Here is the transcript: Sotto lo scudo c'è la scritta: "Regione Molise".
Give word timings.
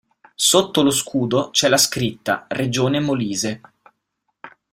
Sotto 0.33 0.81
lo 0.81 0.89
scudo 0.89 1.51
c'è 1.51 1.69
la 1.69 1.77
scritta: 1.77 2.45
"Regione 2.49 2.99
Molise". 2.99 3.61